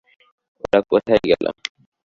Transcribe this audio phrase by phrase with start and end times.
[0.63, 1.45] ওরা কোথায় গেল?